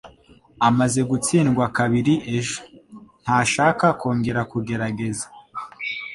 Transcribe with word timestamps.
Amaze 0.67 0.99
gutsindwa 1.09 1.63
kabiri 1.77 2.13
ejo, 2.35 2.59
ntashaka 3.23 3.85
kongera 3.99 4.41
kugerageza. 4.51 5.25